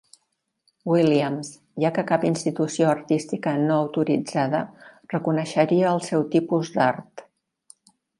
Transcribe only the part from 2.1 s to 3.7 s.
cap institució artística